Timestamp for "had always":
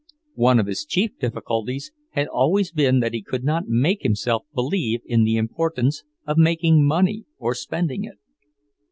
2.13-2.71